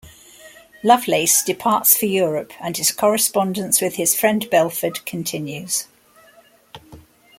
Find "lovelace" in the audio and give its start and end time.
0.81-1.43